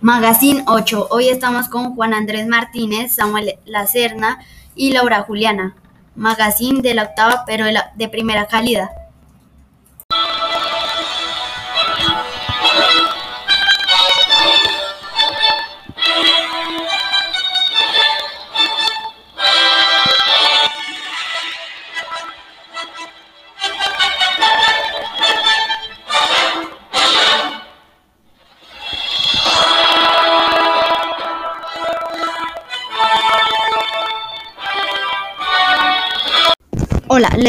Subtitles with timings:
[0.00, 1.08] Magazine 8.
[1.10, 4.38] Hoy estamos con Juan Andrés Martínez, Samuel Lacerna
[4.76, 5.74] y Laura Juliana.
[6.14, 8.90] Magazine de la octava, pero de primera calidad.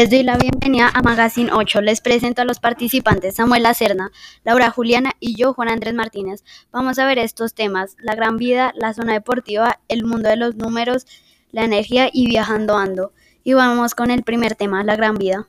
[0.00, 1.82] Les doy la bienvenida a Magazine 8.
[1.82, 4.10] Les presento a los participantes Samuel Acerna,
[4.44, 6.42] Laura Juliana y yo, Juan Andrés Martínez.
[6.72, 10.56] Vamos a ver estos temas, la gran vida, la zona deportiva, el mundo de los
[10.56, 11.04] números,
[11.52, 13.12] la energía y viajando ando.
[13.44, 15.48] Y vamos con el primer tema, la gran vida.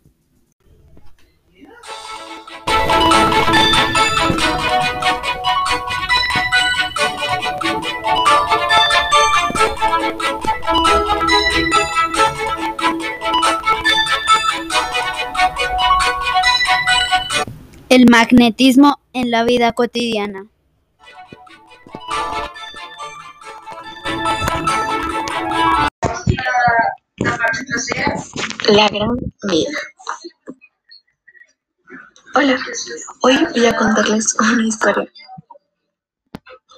[17.92, 20.48] El magnetismo en la vida cotidiana.
[28.70, 29.10] La gran
[29.44, 29.72] vida.
[32.34, 32.58] Hola,
[33.24, 35.12] hoy voy a contarles una historia.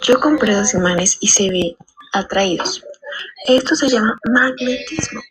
[0.02, 1.78] Yo compré dos imanes y se ve
[2.14, 2.84] atraídos.
[3.45, 5.22] Esto se llama magnetismo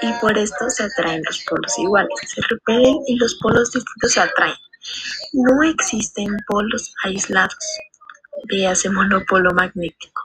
[0.00, 4.20] y por esto se atraen los polos iguales, se repelen y los polos distintos se
[4.20, 4.56] atraen.
[5.32, 7.56] No existen polos aislados,
[8.48, 10.22] véase monopolo magnético.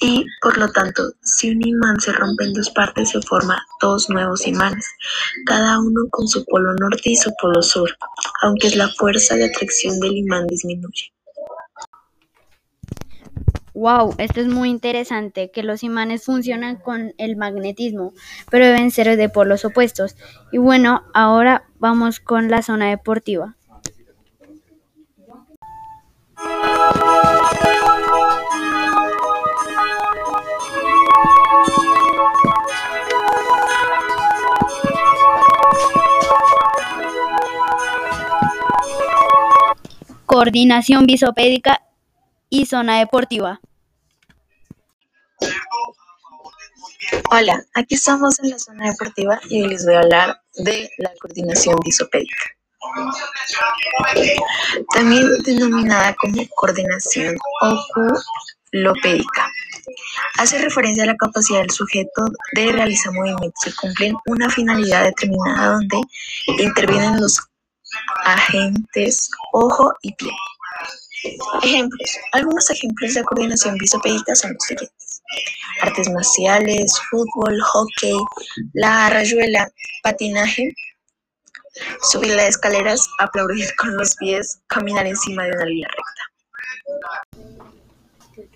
[0.00, 4.08] Y, por lo tanto, si un imán se rompe en dos partes, se forman dos
[4.08, 4.86] nuevos imanes,
[5.46, 7.90] cada uno con su polo norte y su polo sur,
[8.42, 11.12] aunque la fuerza de atracción del imán disminuye.
[13.80, 18.12] Wow, esto es muy interesante, que los imanes funcionan con el magnetismo,
[18.50, 20.16] pero deben ser de polos opuestos.
[20.52, 23.56] Y bueno, ahora vamos con la zona deportiva.
[40.26, 41.80] Coordinación visopédica
[42.50, 43.62] y zona deportiva.
[47.32, 51.12] Hola, aquí estamos en la zona deportiva y hoy les voy a hablar de la
[51.20, 52.44] coordinación visopédica.
[54.92, 57.36] También denominada como coordinación
[58.72, 59.48] oculopédica.
[60.38, 62.24] Hace referencia a la capacidad del sujeto
[62.56, 66.00] de realizar movimientos que cumplen una finalidad determinada donde
[66.58, 67.38] intervienen los
[68.24, 70.32] agentes ojo y pie.
[71.62, 72.10] Ejemplos.
[72.32, 74.99] Algunos ejemplos de coordinación visopédica son los siguientes.
[75.82, 78.16] Artes marciales, fútbol, hockey,
[78.74, 79.70] la rayuela,
[80.02, 80.74] patinaje,
[82.02, 86.30] subir las escaleras, aplaudir con los pies, caminar encima de una línea recta.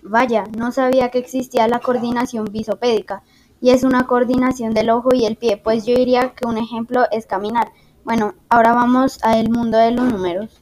[0.03, 3.23] Vaya, no sabía que existía la coordinación visopédica
[3.61, 7.05] y es una coordinación del ojo y el pie, pues yo diría que un ejemplo
[7.11, 7.71] es caminar.
[8.03, 10.61] Bueno, ahora vamos al mundo de los números.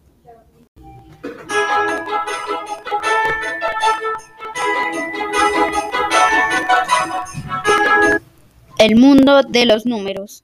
[8.85, 10.43] El mundo de los números.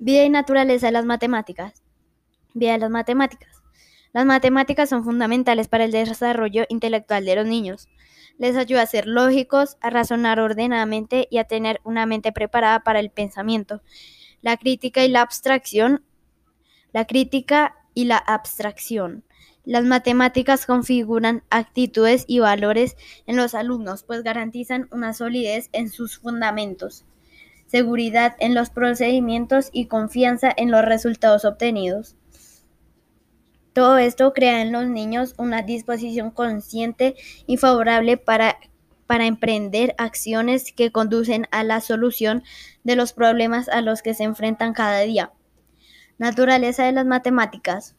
[0.00, 1.84] Vida y naturaleza de las matemáticas.
[2.52, 3.62] Vida de las matemáticas.
[4.12, 7.88] Las matemáticas son fundamentales para el desarrollo intelectual de los niños.
[8.38, 12.98] Les ayuda a ser lógicos, a razonar ordenadamente y a tener una mente preparada para
[12.98, 13.82] el pensamiento.
[14.42, 16.04] La crítica y la abstracción.
[16.92, 19.24] La crítica y la abstracción.
[19.66, 22.96] Las matemáticas configuran actitudes y valores
[23.26, 27.04] en los alumnos, pues garantizan una solidez en sus fundamentos,
[27.66, 32.16] seguridad en los procedimientos y confianza en los resultados obtenidos.
[33.74, 37.16] Todo esto crea en los niños una disposición consciente
[37.46, 38.56] y favorable para,
[39.06, 42.44] para emprender acciones que conducen a la solución
[42.82, 45.34] de los problemas a los que se enfrentan cada día.
[46.20, 47.96] Naturaleza de las matemáticas.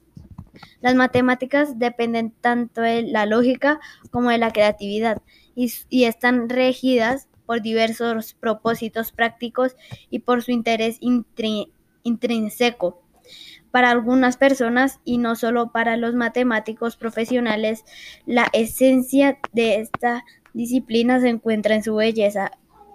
[0.80, 3.80] Las matemáticas dependen tanto de la lógica
[4.12, 5.24] como de la creatividad
[5.56, 9.76] y, están regidas por diversos propósitos prácticos
[10.12, 11.00] y por su interés
[12.04, 13.02] intrínseco
[13.72, 17.86] para algunas personas y no solo para los matemáticos profesionales,
[18.28, 22.52] la esencia de esta disciplina se encuentra en su belleza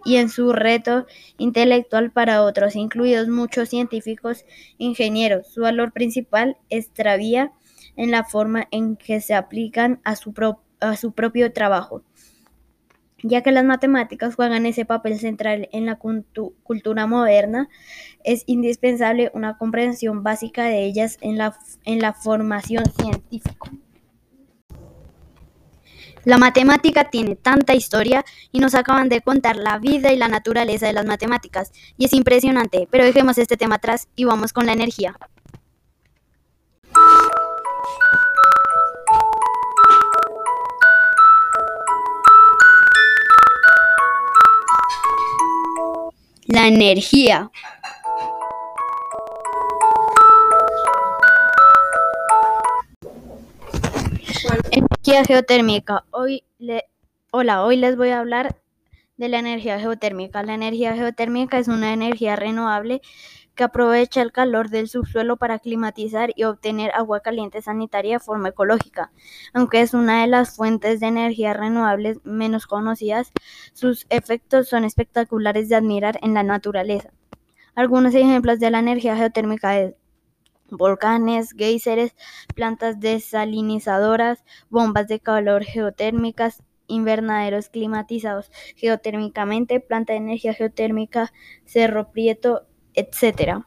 [0.07, 1.05] y en su reto
[1.37, 4.45] intelectual para otros, incluidos muchos científicos
[4.79, 5.49] ingenieros.
[5.49, 7.53] Su valor principal extravía
[7.97, 12.03] en la forma en que se aplican a su, propio trabajo
[13.23, 17.69] ya que las matemáticas juegan ese papel central en la cultura moderna,
[18.23, 23.71] es indispensable una comprensión básica de ellas en la, en la formación científica.
[26.27, 30.89] La matemática tiene tanta historia y nos acaban de contar la vida y la naturaleza
[30.89, 34.73] de las matemáticas, y es impresionante, pero dejemos este tema atrás y vamos con la
[34.73, 35.17] energía.
[46.49, 47.53] La energía.
[55.07, 56.05] Energía geotérmica.
[56.11, 56.43] Hoy
[57.31, 58.61] hola, hoy les voy a hablar
[59.17, 60.43] de la energía geotérmica.
[60.43, 63.03] La energía geotérmica es una energía renovable
[63.55, 68.49] que aprovecha el calor del subsuelo para climatizar y obtener agua caliente sanitaria de forma
[68.49, 69.13] ecológica.
[69.55, 73.31] Aunque es una de las fuentes de energía renovables menos conocidas,
[73.75, 77.11] sus efectos son espectaculares de admirar en la naturaleza.
[77.77, 79.95] Algunos ejemplos de la energía geotérmica es
[80.71, 82.15] volcanes, géiseres,
[82.55, 91.33] plantas desalinizadoras, bombas de calor geotérmicas, invernaderos climatizados geotérmicamente, planta de energía geotérmica,
[91.65, 93.65] Cerro Prieto, etc.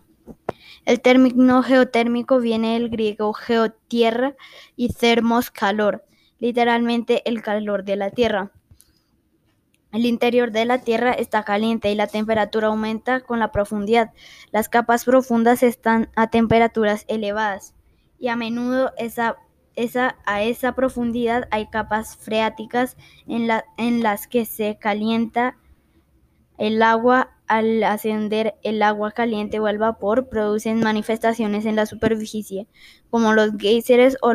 [0.85, 4.35] El término geotérmico viene del griego geotierra
[4.75, 6.05] y thermos calor,
[6.39, 8.51] literalmente el calor de la tierra.
[9.91, 14.11] El interior de la Tierra está caliente y la temperatura aumenta con la profundidad.
[14.51, 17.73] Las capas profundas están a temperaturas elevadas
[18.19, 19.37] y a menudo esa,
[19.75, 22.97] esa, a esa profundidad hay capas freáticas
[23.27, 25.57] en, la, en las que se calienta
[26.59, 32.67] el agua al ascender el agua caliente o el vapor producen manifestaciones en la superficie,
[33.09, 34.33] como los géiseres o,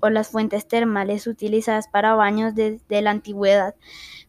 [0.00, 3.74] o las fuentes termales utilizadas para baños desde la antigüedad.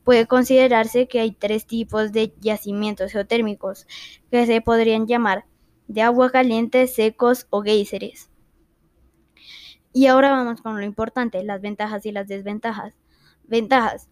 [0.04, 3.88] Puede considerarse que hay tres tipos de yacimientos geotérmicos
[4.30, 5.46] que se podrían llamar
[5.88, 8.30] de agua caliente, secos o géiseres.
[9.94, 12.96] Y ahora vamos con lo importante, las ventajas y las desventajas.
[13.46, 14.10] Ventajas.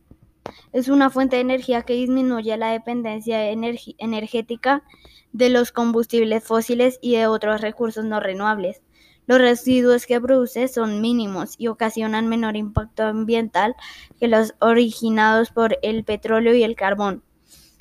[0.71, 4.83] Es una fuente de energía que disminuye la dependencia energética
[5.31, 8.81] de los combustibles fósiles y de otros recursos no renovables.
[9.25, 13.75] Los residuos que produce son mínimos y ocasionan menor impacto ambiental
[14.19, 17.23] que los originados por el petróleo y el carbón.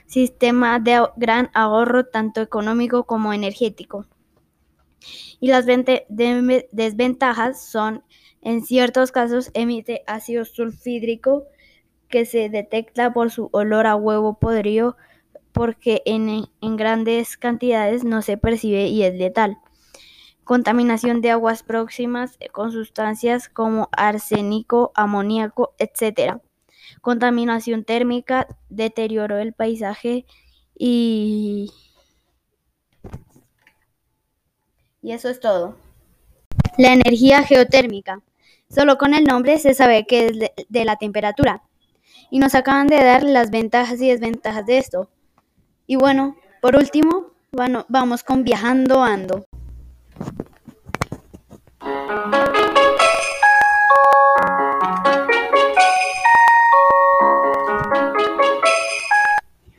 [0.06, 4.06] Sistema de gran ahorro tanto económico como energético.
[5.40, 8.04] Y las desventajas son,
[8.40, 11.44] en ciertos casos, emite ácido sulfídrico
[12.08, 14.96] que se detecta por su olor a huevo podrido
[15.50, 19.58] porque en, en grandes cantidades no se percibe y es letal
[20.44, 26.38] contaminación de aguas próximas con sustancias como arsénico, amoníaco, etc.
[27.00, 30.26] Contaminación térmica, deterioro del paisaje
[30.76, 31.70] y...
[35.04, 35.76] Y eso es todo.
[36.78, 38.22] La energía geotérmica.
[38.70, 41.62] Solo con el nombre se sabe que es de la temperatura.
[42.30, 45.10] Y nos acaban de dar las ventajas y desventajas de esto.
[45.86, 49.44] Y bueno, por último, bueno, vamos con viajando ando.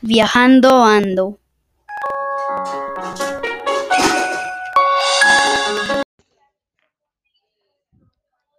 [0.06, 1.40] Viajando ando.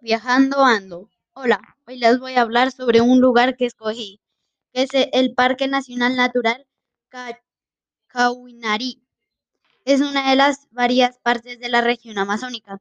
[0.01, 1.11] Viajando ando.
[1.35, 4.21] Hola, hoy les voy a hablar sobre un lugar que escogí,
[4.73, 6.67] que es el Parque Nacional Natural
[8.09, 9.03] Cauinari.
[9.85, 12.81] Es una de las varias partes de la región amazónica.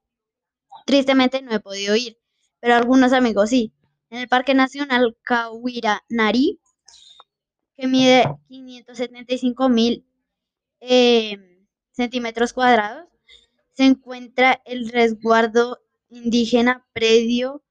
[0.86, 2.18] Tristemente no he podido ir,
[2.60, 3.74] pero algunos amigos sí.
[4.10, 6.60] En el Parque Nacional Cauiranari,
[7.75, 10.06] que mide 575 mil
[10.80, 13.08] em, centímetros cuadrados,
[13.74, 17.63] se encuentra el resguardo indígena Predio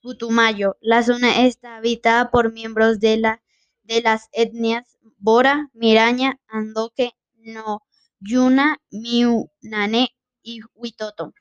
[0.00, 0.76] Putumayo.
[0.80, 3.42] La zona está habitada por miembros de, la,
[3.82, 7.82] de las etnias Bora, Miraña, Andoque, No,
[8.20, 11.34] Yuna, Miu, Nane y Huitoto.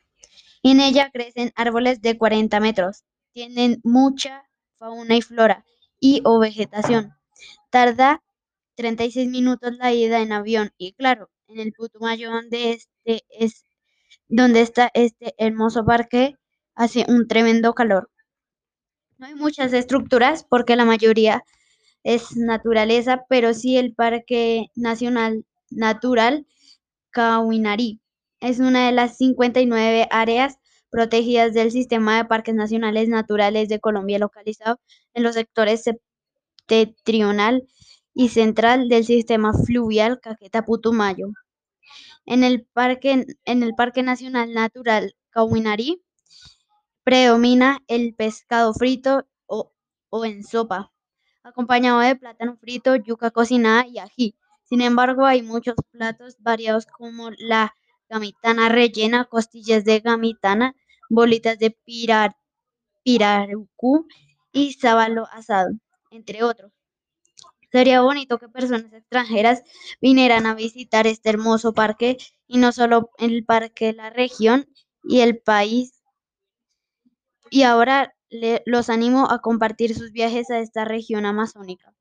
[0.63, 3.03] En ella crecen árboles de 40 metros.
[3.33, 4.43] Tienen mucha
[4.77, 5.65] fauna y flora
[5.99, 7.13] y o vegetación.
[7.69, 8.21] Tarda
[8.75, 13.65] 36 minutos la ida en avión y claro, en el Putumayo donde este es
[14.27, 16.35] donde está este hermoso parque
[16.75, 18.09] hace un tremendo calor.
[19.17, 21.43] No hay muchas estructuras porque la mayoría
[22.03, 26.47] es naturaleza, pero sí el Parque Nacional Natural
[27.11, 27.99] Cauinarí.
[28.41, 34.17] Es una de las 59 áreas protegidas del Sistema de Parques Nacionales Naturales de Colombia,
[34.17, 34.79] localizado
[35.13, 37.67] en los sectores septentrional
[38.13, 41.33] y central del sistema fluvial Caquetá-Putumayo.
[42.25, 46.01] En el Parque, en el Parque Nacional Natural Cauinarí
[47.03, 49.73] predomina el pescado frito o,
[50.09, 50.93] o en sopa,
[51.43, 54.35] acompañado de plátano frito, yuca cocinada y ají.
[54.63, 57.73] Sin embargo, hay muchos platos variados como la
[58.09, 60.75] gamitana rellena, costillas de gamitana,
[61.09, 62.35] bolitas de pirar,
[63.03, 64.07] pirarucú
[64.51, 65.69] y sábalo asado,
[66.11, 66.71] entre otros.
[67.71, 69.61] Sería bonito que personas extranjeras
[70.01, 74.67] vinieran a visitar este hermoso parque y no solo el parque, la región
[75.03, 76.01] y el país.
[77.51, 78.15] Y ahora
[78.65, 81.93] los animo a compartir sus viajes a esta región amazónica.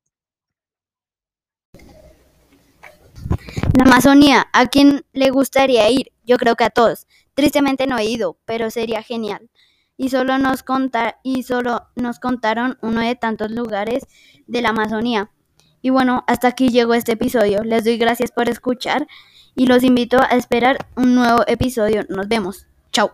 [3.79, 6.11] La Amazonía, ¿a quién le gustaría ir?
[6.25, 7.07] Yo creo que a todos.
[7.33, 9.49] Tristemente no he ido, pero sería genial.
[9.95, 14.05] Y solo nos contar y solo nos contaron uno de tantos lugares
[14.47, 15.31] de la Amazonía.
[15.81, 17.63] Y bueno, hasta aquí llegó este episodio.
[17.63, 19.07] Les doy gracias por escuchar
[19.55, 22.05] y los invito a esperar un nuevo episodio.
[22.09, 22.67] Nos vemos.
[22.91, 23.13] Chao.